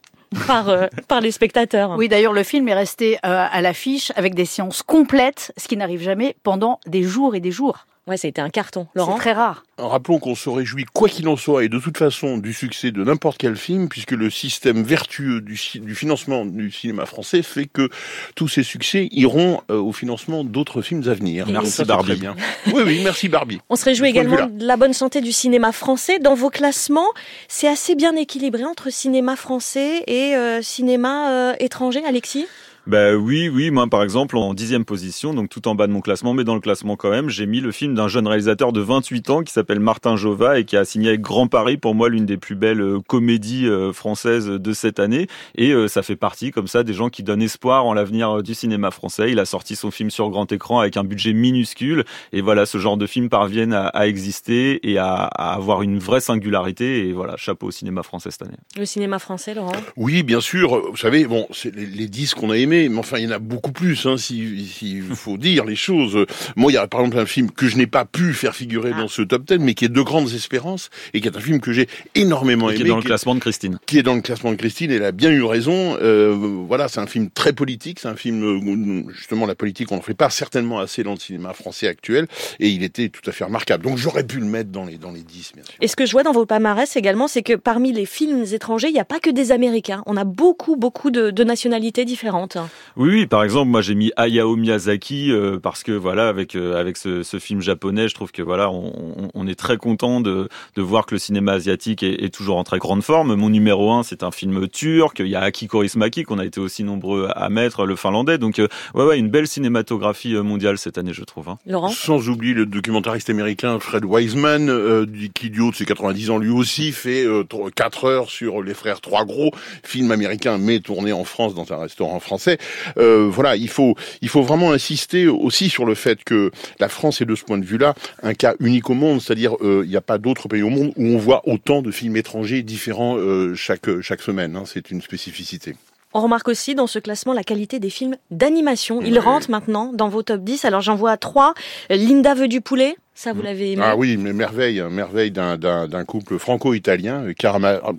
par, 0.47 0.69
euh, 0.69 0.87
par 1.08 1.20
les 1.20 1.31
spectateurs. 1.31 1.94
Oui, 1.97 2.08
d'ailleurs, 2.08 2.32
le 2.32 2.43
film 2.43 2.69
est 2.69 2.75
resté 2.75 3.19
à 3.23 3.61
l'affiche 3.61 4.12
avec 4.17 4.35
des 4.35 4.44
séances 4.44 4.82
complètes, 4.82 5.53
ce 5.56 5.69
qui 5.69 5.76
n'arrive 5.76 6.03
jamais 6.03 6.37
pendant 6.43 6.81
des 6.87 7.02
jours 7.02 7.35
et 7.35 7.41
des 7.41 7.50
jours. 7.50 7.87
Ouais, 8.06 8.17
ça 8.17 8.26
a 8.26 8.29
été 8.29 8.41
un 8.41 8.50
carton, 8.50 8.87
Laurent. 8.94 9.14
C'est 9.14 9.20
très 9.20 9.32
rare. 9.32 9.64
Rappelons 9.79 10.20
qu'on 10.20 10.37
se 10.37 10.49
réjouit, 10.49 10.85
quoi 10.93 11.08
qu'il 11.08 11.26
en 11.26 11.37
soit, 11.37 11.64
et 11.64 11.69
de 11.69 11.81
toute 11.81 11.99
façon, 11.99 12.38
du 12.38 12.53
succès 12.53 12.93
de 12.93 13.03
n'importe 13.03 13.37
quel 13.37 13.56
film, 13.56 13.88
puisque 13.88 14.12
le 14.12 14.31
système 14.31 14.85
vertueux 14.85 15.41
du, 15.41 15.58
du, 15.81 15.94
financement 15.97 16.47
du 16.47 16.70
cinéma 16.70 17.05
français 17.05 17.43
fait 17.43 17.67
que 17.67 17.88
tous 18.37 18.47
ces 18.47 18.62
succès 18.62 19.08
iront 19.11 19.61
euh, 19.73 19.79
au 19.79 19.93
financement 19.93 20.44
d'autres 20.44 20.82
films 20.82 21.03
à 21.08 21.14
venir. 21.14 21.49
merci 21.49 21.73
ça, 21.73 21.85
Barbie. 21.85 22.14
Bien. 22.14 22.37
oui, 22.69 22.82
oui, 22.87 23.00
merci 23.03 23.29
Barbie. 23.29 23.61
On 23.69 23.76
se 23.76 23.85
réjouit 23.85 24.09
également 24.09 24.47
de 24.47 24.64
la 24.64 24.76
bonne 24.76 24.93
santé 24.93 25.20
du 25.20 25.32
cinéma 25.32 25.73
français. 25.73 26.20
Dans 26.20 26.35
vos 26.35 26.50
classements, 26.50 27.11
c'est 27.49 27.69
assez 27.69 27.97
bien 27.97 28.14
équilibré 28.14 28.64
entre 28.64 28.91
cinéma 28.91 29.35
français 29.35 30.05
et 30.06 30.37
euh, 30.37 30.62
cinéma 30.62 31.31
euh, 31.31 31.55
étranger, 31.59 32.05
Alexis? 32.06 32.47
Bah 32.87 33.15
oui, 33.15 33.49
oui, 33.49 33.73
moi 33.73 33.88
par 33.88 34.05
exemple 34.05 34.37
en 34.37 34.55
dixième 34.55 34.85
position, 34.85 35.35
donc 35.35 35.49
tout 35.49 35.67
en 35.67 35.75
bas 35.75 35.88
de 35.88 35.93
mon 35.93 36.00
classement, 36.00 36.35
mais 36.35 36.44
dans 36.44 36.55
le 36.55 36.61
classement 36.61 36.94
quand 36.94 37.11
même, 37.11 37.29
j'ai 37.29 37.47
mis 37.47 37.61
le 37.61 37.73
film 37.73 37.94
d'un 37.94 38.06
jeune 38.06 38.29
réalisateur 38.29 38.73
de 38.73 38.81
28 38.81 39.31
ans 39.31 39.43
qui 39.43 39.53
s'appelle 39.53 39.81
Martin 39.81 40.15
Jova 40.15 40.61
et 40.61 40.65
qui 40.65 40.77
a 40.77 40.85
signé 40.85 41.09
avec 41.09 41.21
Grand 41.21 41.49
Paris 41.49 41.79
pour 41.79 41.97
moi 41.97 42.09
l'une 42.09 42.27
des 42.27 42.37
plus 42.37 42.55
belles 42.55 42.81
euh, 42.81 43.00
comédies 43.05 43.67
euh, 43.67 43.93
françaises 43.93 44.47
de 44.47 44.73
cette 44.73 45.00
année. 45.00 45.27
Et 45.56 45.73
euh, 45.73 45.88
ça 45.88 46.05
fait 46.05 46.15
partie 46.15 46.53
comme 46.53 46.69
ça 46.69 46.85
des 46.85 46.94
gens 46.94 47.11
qui 47.11 47.25
donnent 47.25 47.43
espoir 47.43 47.87
en 47.87 47.93
l'avenir 47.93 48.44
du 48.44 48.55
cinéma 48.55 48.93
français. 48.93 49.33
Il 49.33 49.41
a 49.41 49.47
sorti 49.47 49.75
son 49.75 49.91
film 49.91 50.11
sur 50.11 50.31
grand 50.31 50.50
écran 50.53 50.79
avec 50.79 50.97
un 50.97 51.03
budget 51.03 51.33
minuscule 51.33 52.05
et 52.33 52.41
voilà, 52.41 52.67
ce 52.67 52.79
genre 52.79 52.97
de 52.97 53.06
films 53.09 53.29
parviennent 53.29 53.73
à, 53.73 53.88
à 53.88 54.06
exister 54.06 54.88
et 54.88 54.99
à, 54.99 55.25
à, 55.25 55.55
avoir 55.55 55.83
une 55.83 55.99
vraie 55.99 56.21
singularité. 56.21 57.09
Et 57.09 57.12
voilà, 57.12 57.37
chapeau 57.37 57.67
au 57.67 57.73
cinéma 57.73 58.05
français 58.05 58.31
cette 58.31 58.43
année. 58.43 58.59
Le 58.79 58.85
cinéma 58.85 59.19
français, 59.19 59.55
Laurent? 59.55 59.73
Oui, 59.97 60.23
bien 60.23 60.41
sûr. 60.41 60.91
Vous 60.91 60.97
savez, 60.97 61.27
bon, 61.27 61.49
c'est 61.50 61.75
les, 61.75 61.87
les 61.87 62.06
10 62.06 62.35
qu'on 62.35 62.50
a 62.50 62.56
aimés 62.56 62.75
mais 62.88 62.99
enfin, 62.99 63.19
il 63.19 63.25
y 63.25 63.26
en 63.26 63.32
a 63.32 63.38
beaucoup 63.38 63.73
plus, 63.73 64.06
hein, 64.06 64.17
s'il 64.17 64.67
si, 64.67 65.00
faut 65.00 65.37
dire 65.37 65.64
les 65.64 65.76
choses. 65.76 66.26
Moi, 66.56 66.73
il 66.73 66.75
y 66.75 66.78
a 66.78 66.87
par 66.87 67.00
exemple 67.00 67.18
un 67.18 67.26
film 67.26 67.50
que 67.50 67.68
je 67.68 67.76
n'ai 67.76 67.87
pas 67.87 68.04
pu 68.04 68.33
faire 68.33 68.54
figurer 68.54 68.92
ah. 68.95 69.00
dans 69.00 69.09
ce 69.09 69.23
top 69.23 69.45
10, 69.45 69.59
mais 69.59 69.75
qui 69.75 69.85
est 69.85 69.88
De 69.88 70.00
Grandes 70.00 70.33
Espérances, 70.33 70.90
et 71.14 71.21
qui 71.21 71.28
est 71.28 71.37
un 71.37 71.40
film 71.40 71.61
que 71.61 71.73
j'ai 71.73 71.88
énormément 72.14 72.68
aimé. 72.71 72.78
Qui 72.78 72.83
est 72.85 72.88
dans 72.88 72.97
le 72.97 73.02
classement 73.02 73.35
de 73.35 73.40
Christine. 73.40 73.78
Qui 73.87 73.99
est 73.99 74.02
dans 74.02 74.14
le 74.14 74.21
classement 74.21 74.50
de 74.50 74.56
Christine, 74.56 74.90
elle 74.90 75.04
a 75.04 75.12
bien 75.12 75.30
eu 75.30 75.42
raison. 75.42 75.97
Euh, 76.00 76.35
voilà, 76.66 76.88
c'est 76.88 77.00
un 77.00 77.06
film 77.06 77.30
très 77.30 77.52
politique, 77.52 78.00
c'est 78.00 78.09
un 78.09 78.16
film, 78.16 78.42
où, 78.42 79.11
justement, 79.12 79.47
la 79.47 79.54
politique, 79.54 79.92
on 79.92 79.97
ne 79.97 80.02
fait 80.02 80.14
pas 80.14 80.30
certainement 80.30 80.78
assez 80.78 81.02
dans 81.02 81.12
le 81.12 81.18
cinéma 81.18 81.52
français 81.52 81.88
actuel, 81.88 82.26
et 82.61 82.68
il 82.68 82.83
était 82.83 83.09
tout 83.09 83.28
à 83.28 83.33
fait 83.33 83.45
remarquable. 83.45 83.85
Donc 83.85 83.99
j'aurais 83.99 84.25
pu 84.25 84.38
le 84.38 84.47
mettre 84.47 84.71
dans 84.71 84.85
les, 84.85 84.99
dans 84.99 85.12
les 85.12 85.23
10, 85.23 85.52
bien 85.54 85.64
sûr. 85.64 85.75
Et 85.80 85.88
ce 85.88 85.97
que 85.97 86.06
je 86.06 86.12
vois 86.12 86.23
dans 86.23 86.33
vos 86.33 86.47
palmarès 86.47 86.97
également, 86.97 87.28
c'est 87.28 87.42
que 87.42 87.54
parmi 87.54 87.92
les 87.92 88.06
films 88.06 88.45
étrangers, 88.52 88.88
il 88.88 88.95
n'y 88.95 89.00
a 89.00 89.04
pas 89.04 89.21
que 89.21 89.30
des 89.30 89.52
Américains. 89.52 90.02
On 90.06 90.16
a 90.16 90.25
beaucoup, 90.25 90.76
beaucoup 90.76 91.11
de, 91.11 91.30
de 91.30 91.45
nationalités 91.45 92.04
différentes. 92.04 92.56
Oui, 92.96 93.11
oui, 93.11 93.26
par 93.26 93.44
exemple, 93.44 93.70
moi 93.70 93.82
j'ai 93.82 93.94
mis 93.94 94.12
Hayao 94.16 94.56
Miyazaki 94.56 95.32
euh, 95.32 95.58
parce 95.58 95.82
que 95.82 95.92
voilà, 95.92 96.28
avec 96.28 96.54
euh, 96.56 96.80
avec 96.80 96.96
ce, 96.96 97.23
ce, 97.23 97.38
film 97.38 97.61
japonais, 97.61 98.08
je 98.08 98.14
trouve 98.14 98.32
que 98.32 98.42
voilà, 98.42 98.70
on, 98.70 99.30
on 99.35 99.46
est 99.46 99.54
très 99.54 99.76
content 99.76 100.20
de, 100.20 100.49
de 100.75 100.82
voir 100.82 101.06
que 101.06 101.14
le 101.14 101.18
cinéma 101.18 101.52
asiatique 101.52 102.02
est, 102.02 102.25
est, 102.25 102.35
toujours 102.35 102.56
en 102.56 102.64
très 102.64 102.78
grande 102.78 103.02
forme. 103.02 103.35
Mon 103.35 103.50
numéro 103.50 103.92
un, 103.92 104.02
c'est 104.02 104.23
un 104.23 104.30
film 104.30 104.68
turc. 104.68 105.18
Il 105.20 105.28
y 105.28 105.37
a 105.37 105.40
Aki 105.40 105.68
Kaurismäki 105.68 106.25
qu'on 106.25 106.38
a 106.38 106.44
été 106.44 106.61
aussi 106.61 106.85
nombreux 106.85 107.28
à 107.35 107.49
mettre, 107.49 107.87
le 107.87 107.96
finlandais. 107.96 108.38
Donc 108.38 108.58
euh, 108.58 108.68
ouais, 108.94 109.04
ouais, 109.04 109.18
une 109.18 109.28
belle 109.28 109.46
cinématographie 109.46 110.35
mondiale 110.35 110.78
cette 110.78 110.99
année, 110.99 111.12
je 111.12 111.25
trouve. 111.25 111.49
Hein. 111.49 111.58
Laurent. 111.66 111.88
Sans 111.88 112.28
oublier 112.28 112.54
le 112.54 112.66
documentariste 112.66 113.30
américain 113.30 113.78
Fred 113.80 114.04
Wiseman, 114.04 114.68
euh, 114.68 115.06
qui 115.35 115.50
du 115.50 115.61
haut 115.61 115.70
de 115.70 115.76
ses 115.76 115.85
90 115.85 116.30
ans 116.30 116.38
lui 116.38 116.50
aussi 116.50 116.92
fait 116.92 117.25
euh, 117.25 117.44
4 117.75 118.04
heures 118.04 118.30
sur 118.30 118.62
les 118.62 118.75
frères 118.75 119.00
Trois 119.00 119.25
Gros, 119.25 119.52
film 119.82 120.11
américain 120.11 120.58
mais 120.58 120.80
tourné 120.80 121.12
en 121.12 121.25
France 121.25 121.54
dans 121.54 121.73
un 121.73 121.78
restaurant 121.78 122.20
français. 122.20 122.55
Après, 122.56 123.02
euh, 123.02 123.28
voilà, 123.30 123.56
il 123.56 123.68
faut, 123.68 123.94
il 124.22 124.28
faut 124.28 124.42
vraiment 124.42 124.72
insister 124.72 125.26
aussi 125.28 125.68
sur 125.68 125.84
le 125.84 125.94
fait 125.94 126.22
que 126.25 126.50
la 126.78 126.88
France 126.88 127.20
est 127.20 127.25
de 127.25 127.34
ce 127.34 127.44
point 127.44 127.58
de 127.58 127.64
vue-là 127.64 127.94
un 128.22 128.34
cas 128.34 128.54
unique 128.60 128.90
au 128.90 128.94
monde, 128.94 129.20
c'est-à-dire 129.20 129.54
euh, 129.60 129.82
il 129.84 129.90
n'y 129.90 129.96
a 129.96 130.00
pas 130.00 130.18
d'autres 130.18 130.48
pays 130.48 130.62
au 130.62 130.70
monde 130.70 130.92
où 130.96 131.06
on 131.06 131.18
voit 131.18 131.42
autant 131.46 131.82
de 131.82 131.90
films 131.90 132.16
étrangers 132.16 132.62
différents 132.62 133.16
euh, 133.16 133.54
chaque 133.54 134.00
chaque 134.00 134.22
semaine. 134.22 134.56
Hein, 134.56 134.64
c'est 134.66 134.90
une 134.90 135.02
spécificité. 135.02 135.76
On 136.14 136.22
remarque 136.22 136.48
aussi 136.48 136.75
dans 136.75 136.86
ce 136.86 136.98
classement 136.98 137.34
la 137.34 137.44
qualité 137.44 137.78
des 137.78 137.90
films 137.90 138.16
d'animation. 138.30 139.02
Ils 139.02 139.18
rentrent 139.18 139.50
maintenant 139.50 139.92
dans 139.92 140.08
vos 140.08 140.22
top 140.22 140.42
10. 140.42 140.64
Alors 140.64 140.80
j'en 140.80 140.94
vois 140.94 141.16
trois. 141.16 141.52
Linda 141.90 142.34
veut 142.34 142.48
du 142.48 142.60
poulet. 142.60 142.96
Ça, 143.16 143.32
vous 143.32 143.40
mm. 143.40 143.44
l'avez 143.44 143.73
aimé 143.73 143.82
Ah 143.85 143.96
oui, 143.96 144.18
mais 144.18 144.35
merveille, 144.35 144.82
merveille 144.90 145.30
d'un 145.30 146.04
couple 146.06 146.38
franco-italien, 146.38 147.25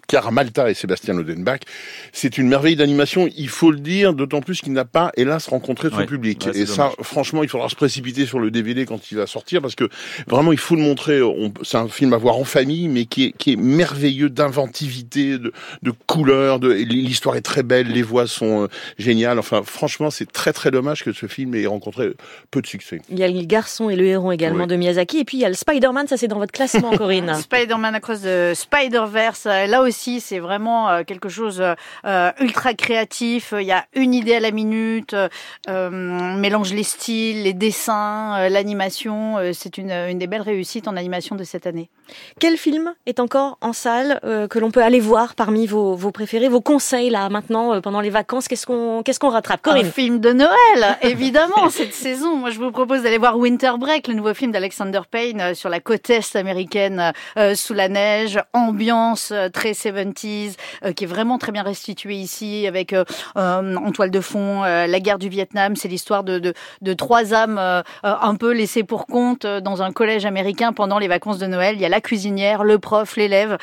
Caramalta 0.08 0.70
et 0.70 0.76
Sébastien 0.76 1.18
Odenbach. 1.18 1.62
C'est 2.14 2.38
une 2.38 2.48
merveille 2.48 2.76
d'animation, 2.76 3.28
il 3.36 3.50
faut 3.50 3.72
le 3.72 3.80
dire, 3.80 4.14
d'autant 4.14 4.42
plus 4.42 4.62
qu'il 4.62 4.74
n'a 4.74 4.86
pas, 4.86 5.12
hélas, 5.18 5.48
rencontré 5.48 5.90
son 5.90 6.06
public. 6.06 6.48
et 6.54 6.68
ça, 6.68 6.92
franchement, 7.02 7.42
il 7.42 7.50
faudra 7.50 7.68
se 7.68 7.76
précipiter 7.76 8.28
sur 8.28 8.40
le 8.40 8.52
DVD 8.52 8.86
quand 8.86 9.10
il 9.12 9.18
va 9.18 9.26
sortir, 9.26 9.60
parce 9.60 9.74
que 9.74 9.90
vraiment, 10.28 10.52
il 10.52 10.60
faut 10.60 10.76
le 10.76 10.84
montrer. 10.84 11.20
C'est 11.64 11.78
un 11.78 11.88
film 11.88 12.14
à 12.14 12.18
voir 12.18 12.38
en 12.38 12.44
famille, 12.44 12.88
mais 12.88 13.06
qui 13.06 13.26
est, 13.26 13.32
qui 13.32 13.54
est 13.54 13.56
merveilleux 13.56 14.30
d'inventivité, 14.30 15.40
de, 15.40 15.52
de 15.82 15.92
couleurs. 16.06 16.60
De, 16.60 16.72
L'histoire 16.72 17.36
est 17.36 17.42
très 17.42 17.64
belle, 17.64 17.88
les 17.88 18.04
voix 18.04 18.28
sont 18.28 18.66
euh, 18.66 18.68
géniales. 19.00 19.40
Enfin, 19.40 19.64
franchement, 19.64 20.12
c'est 20.12 20.32
très 20.32 20.54
très 20.54 20.70
dommage 20.70 21.04
que 21.04 21.12
ce 21.12 21.26
film 21.26 21.56
ait 21.56 21.66
rencontré 21.66 22.12
peu 22.52 22.62
de 22.62 22.68
succès. 22.68 23.02
Il 23.10 23.18
y 23.18 23.24
a 23.24 23.28
le 23.28 23.42
garçon 23.46 23.90
et 23.90 23.96
le 23.96 24.06
héros 24.06 24.32
également 24.32 24.68
de 24.68 24.76
Miyazaki 24.76 25.07
et 25.16 25.26
puis 25.26 25.38
il 25.38 25.42
y 25.42 25.46
a 25.46 25.50
le 25.50 25.56
Spider-Man, 25.56 26.08
ça 26.08 26.18
c'est 26.18 26.28
dans 26.28 26.40
votre 26.40 26.52
classement, 26.52 26.92
Corinne. 26.98 27.34
Spider-Man 27.36 27.96
à 27.96 28.00
cause 28.00 28.22
de 28.22 28.54
Spider-Verse. 28.56 29.46
Là 29.46 29.82
aussi, 29.82 30.20
c'est 30.20 30.40
vraiment 30.40 30.90
euh, 30.90 31.04
quelque 31.04 31.30
chose 31.30 31.64
euh, 32.06 32.32
ultra 32.40 32.74
créatif. 32.74 33.54
Il 33.58 33.66
y 33.66 33.72
a 33.72 33.86
une 33.94 34.14
idée 34.14 34.36
à 34.36 34.40
la 34.40 34.52
minute, 34.52 35.16
euh, 35.70 35.90
mélange 36.38 36.74
les 36.74 36.84
styles, 36.84 37.44
les 37.44 37.54
dessins, 37.54 38.50
l'animation. 38.50 39.36
C'est 39.54 39.78
une, 39.78 39.92
une 39.92 40.20
des 40.20 40.28
belles 40.28 40.42
réussites 40.42 40.88
en 40.88 40.96
animation 40.96 41.36
de 41.36 41.44
cette 41.44 41.68
année. 41.68 41.90
Quel 42.40 42.58
film 42.58 42.94
est 43.06 43.20
encore 43.20 43.58
en 43.62 43.74
salle 43.74 44.20
que 44.50 44.60
l'on 44.60 44.72
peut 44.72 44.82
aller 44.82 45.00
voir 45.00 45.36
parmi 45.36 45.68
vos, 45.68 45.96
vos 45.96 46.12
préférés, 46.12 46.48
vos 46.48 46.62
conseils 46.62 47.10
là 47.10 47.28
maintenant 47.30 47.82
pendant 47.82 48.00
les 48.00 48.10
vacances? 48.10 48.48
Qu'est-ce 48.48 48.66
qu'on 48.66 49.04
qu'est-ce 49.04 49.20
qu'on 49.20 49.30
rattrape, 49.30 49.62
Corinne 49.62 49.88
Un 49.88 49.92
film 49.92 50.20
de 50.20 50.32
Noël, 50.32 50.98
évidemment 51.02 51.70
cette 51.70 51.94
saison. 51.94 52.36
Moi, 52.36 52.50
je 52.52 52.60
vous 52.60 52.72
propose 52.72 53.04
d'aller 53.04 53.18
voir 53.18 53.38
Winter 53.38 53.74
Break, 53.78 54.08
le 54.08 54.14
nouveau 54.14 54.34
film 54.34 54.52
d'Alexander 54.52 54.97
Payne 55.06 55.42
euh, 55.42 55.54
sur 55.54 55.70
la 55.70 55.80
côte 55.80 56.10
est 56.10 56.36
américaine 56.36 57.00
euh, 57.00 57.12
euh, 57.52 57.56
sous 57.56 57.74
la 57.74 57.90
neige, 57.90 58.40
ambiance 58.54 59.34
très 59.54 59.72
70s 59.72 60.56
qui 60.96 61.04
est 61.04 61.08
vraiment 61.08 61.38
très 61.38 61.52
bien 61.52 61.64
restituée 61.64 62.16
ici 62.16 62.66
avec 62.68 62.96
en 63.36 63.92
toile 63.92 64.12
de 64.12 64.20
fond 64.20 64.62
la 64.64 65.00
guerre 65.00 65.20
du 65.20 65.30
Vietnam. 65.30 65.76
C'est 65.76 65.88
l'histoire 65.88 66.24
de, 66.24 66.54
trois 66.94 67.34
âmes 67.34 67.84
un 68.04 68.36
peu 68.36 68.52
laissées 68.54 68.84
pour 68.84 69.06
compte 69.06 69.46
dans 69.46 69.82
un 69.82 69.92
collège 69.92 70.26
américain 70.26 70.74
pendant 70.74 71.00
les 71.00 71.08
vacances 71.08 71.38
de 71.38 71.48
Noël. 71.48 71.76
Il 71.76 71.82
y 71.82 71.86
a 71.86 71.90
la 71.90 72.02
cuisinière, 72.02 72.64
le 72.64 72.80
prof, 72.80 73.16
l'élève 73.16 73.58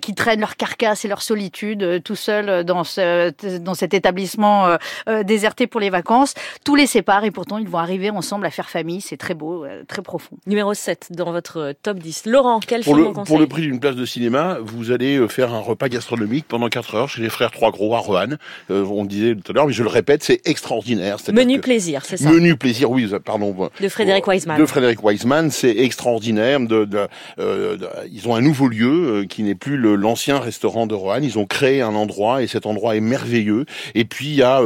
qui 0.00 0.14
traînent 0.14 0.40
leur 0.40 0.56
carcasse 0.56 1.04
et 1.04 1.08
leur 1.08 1.22
solitude 1.22 2.02
tout 2.02 2.16
seuls 2.16 2.64
dans, 2.64 2.84
ce, 2.84 3.58
dans 3.58 3.74
cet 3.74 3.94
établissement 3.94 4.76
déserté 5.24 5.66
pour 5.66 5.80
les 5.80 5.90
vacances. 5.90 6.34
Tous 6.64 6.74
les 6.74 6.86
séparent 6.86 7.24
et 7.24 7.30
pourtant 7.30 7.58
ils 7.58 7.68
vont 7.68 7.78
arriver 7.78 8.10
ensemble 8.10 8.46
à 8.46 8.50
faire 8.50 8.68
famille. 8.68 9.00
C'est 9.00 9.16
très 9.16 9.34
beau, 9.34 9.66
très 9.88 10.02
profond. 10.02 10.36
Numéro 10.46 10.65
7 10.74 11.08
dans 11.10 11.32
votre 11.32 11.74
top 11.82 11.98
10. 11.98 12.26
Laurent, 12.26 12.60
quel 12.66 12.82
pour 12.82 12.94
film 12.96 13.12
le, 13.16 13.24
Pour 13.24 13.38
le 13.38 13.46
prix 13.46 13.62
d'une 13.62 13.80
place 13.80 13.96
de 13.96 14.04
cinéma, 14.04 14.58
vous 14.62 14.90
allez 14.90 15.16
euh, 15.16 15.28
faire 15.28 15.52
un 15.52 15.60
repas 15.60 15.88
gastronomique 15.88 16.46
pendant 16.48 16.68
4 16.68 16.94
heures 16.94 17.08
chez 17.08 17.22
les 17.22 17.28
frères 17.28 17.50
Trois 17.50 17.70
Gros 17.70 17.94
à 17.94 17.98
Roanne. 17.98 18.38
Euh, 18.70 18.84
on 18.84 19.02
le 19.02 19.08
disait 19.08 19.34
tout 19.34 19.52
à 19.52 19.54
l'heure, 19.54 19.66
mais 19.66 19.72
je 19.72 19.82
le 19.82 19.88
répète, 19.88 20.22
c'est 20.22 20.40
extraordinaire. 20.46 21.18
Menu 21.32 21.60
plaisir, 21.60 22.04
c'est 22.04 22.16
ça? 22.16 22.30
Menu 22.30 22.56
plaisir, 22.56 22.90
oui, 22.90 23.10
pardon. 23.24 23.70
De 23.80 23.88
Frédéric 23.88 24.26
Wiseman. 24.26 24.58
De 24.58 24.66
Frédéric 24.66 25.02
Wiseman, 25.02 25.50
c'est 25.50 25.76
extraordinaire. 25.78 26.60
De, 26.60 26.84
de, 26.84 27.06
euh, 27.38 27.76
ils 28.10 28.28
ont 28.28 28.34
un 28.34 28.40
nouveau 28.40 28.68
lieu 28.68 29.26
qui 29.28 29.42
n'est 29.42 29.54
plus 29.54 29.76
l'ancien 29.76 30.38
restaurant 30.38 30.86
de 30.86 30.94
Roanne. 30.94 31.24
Ils 31.24 31.38
ont 31.38 31.46
créé 31.46 31.82
un 31.82 31.94
endroit 31.94 32.42
et 32.42 32.46
cet 32.46 32.66
endroit 32.66 32.96
est 32.96 33.00
merveilleux. 33.00 33.66
Et 33.94 34.04
puis 34.04 34.28
il 34.28 34.36
y 34.36 34.42
a 34.42 34.62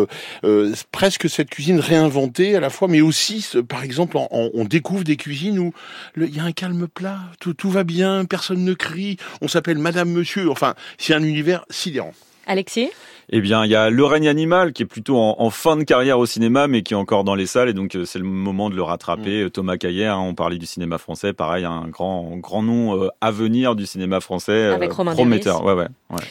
presque 0.92 1.28
cette 1.28 1.50
cuisine 1.50 1.80
réinventée 1.80 2.56
à 2.56 2.60
la 2.60 2.70
fois, 2.70 2.88
mais 2.88 3.00
aussi, 3.00 3.46
par 3.68 3.82
exemple, 3.82 4.16
on 4.30 4.64
découvre 4.64 5.04
des 5.04 5.16
cuisines 5.16 5.58
où 5.58 5.72
il 6.16 6.34
y 6.34 6.40
a 6.40 6.44
un 6.44 6.52
calme 6.52 6.88
plat, 6.88 7.18
tout, 7.40 7.54
tout 7.54 7.70
va 7.70 7.84
bien, 7.84 8.24
personne 8.24 8.64
ne 8.64 8.74
crie, 8.74 9.16
on 9.40 9.48
s'appelle 9.48 9.78
Madame 9.78 10.10
Monsieur, 10.10 10.50
enfin, 10.50 10.74
c'est 10.98 11.14
un 11.14 11.22
univers 11.22 11.64
sidérant. 11.70 12.12
Alexis? 12.46 12.90
Eh 13.32 13.40
bien, 13.40 13.64
il 13.64 13.70
y 13.70 13.76
a 13.76 13.90
Le 13.90 14.04
règne 14.04 14.26
animal 14.26 14.72
qui 14.72 14.82
est 14.82 14.86
plutôt 14.86 15.16
en, 15.16 15.50
fin 15.50 15.76
de 15.76 15.84
carrière 15.84 16.18
au 16.18 16.26
cinéma, 16.26 16.66
mais 16.66 16.82
qui 16.82 16.94
est 16.94 16.96
encore 16.96 17.22
dans 17.22 17.36
les 17.36 17.46
salles, 17.46 17.68
et 17.68 17.72
donc 17.74 17.94
euh, 17.94 18.04
c'est 18.04 18.18
le 18.18 18.24
moment 18.24 18.70
de 18.70 18.74
le 18.74 18.82
rattraper. 18.82 19.44
Mm. 19.44 19.50
Thomas 19.50 19.76
Caillet, 19.76 20.06
hein, 20.06 20.18
on 20.18 20.34
parlait 20.34 20.58
du 20.58 20.66
cinéma 20.66 20.98
français, 20.98 21.32
pareil, 21.32 21.64
un 21.64 21.86
grand 21.86 22.36
grand 22.38 22.62
nom 22.62 23.00
euh, 23.00 23.08
à 23.20 23.30
venir 23.30 23.76
du 23.76 23.86
cinéma 23.86 24.20
français, 24.20 24.52
euh, 24.52 24.74
Avec 24.74 24.90
Romain 24.92 25.12
prometteur. 25.12 25.64
Ouais, 25.64 25.74
ouais, 25.74 25.86
ouais. 26.10 26.24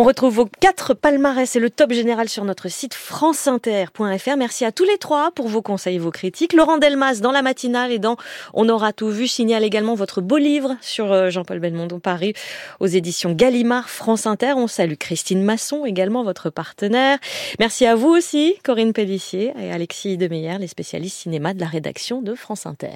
On 0.00 0.04
retrouve 0.04 0.32
vos 0.32 0.48
quatre 0.60 0.94
palmarès 0.94 1.56
et 1.56 1.58
le 1.58 1.70
top 1.70 1.90
général 1.90 2.28
sur 2.28 2.44
notre 2.44 2.68
site 2.68 2.94
franceinter.fr. 2.94 4.36
Merci 4.36 4.64
à 4.64 4.70
tous 4.70 4.84
les 4.84 4.96
trois 4.96 5.32
pour 5.32 5.48
vos 5.48 5.60
conseils 5.60 5.96
et 5.96 5.98
vos 5.98 6.12
critiques. 6.12 6.52
Laurent 6.52 6.78
Delmas 6.78 7.18
dans 7.20 7.32
la 7.32 7.42
matinale 7.42 7.90
et 7.90 7.98
dans 7.98 8.16
On 8.54 8.68
aura 8.68 8.92
tout 8.92 9.08
vu 9.08 9.26
signale 9.26 9.64
également 9.64 9.96
votre 9.96 10.20
beau 10.20 10.36
livre 10.36 10.76
sur 10.80 11.10
euh, 11.10 11.30
Jean-Paul 11.30 11.58
Belmondo 11.58 11.98
Paris 11.98 12.32
aux 12.78 12.86
éditions 12.86 13.32
Gallimard 13.32 13.90
France 13.90 14.26
Inter. 14.26 14.52
On 14.54 14.68
salue 14.68 14.94
Christine 14.94 15.42
Masson, 15.42 15.84
également 15.84 16.22
votre 16.22 16.48
partenaire. 16.48 17.18
Merci 17.58 17.84
à 17.84 17.96
vous 17.96 18.10
aussi, 18.10 18.54
Corinne 18.62 18.92
Pellissier 18.92 19.52
et 19.60 19.72
Alexis 19.72 20.16
Demeyer, 20.16 20.58
les 20.60 20.68
spécialistes 20.68 21.22
cinéma 21.22 21.54
de 21.54 21.60
la 21.60 21.66
rédaction 21.66 22.22
de 22.22 22.36
France 22.36 22.66
Inter. 22.66 22.94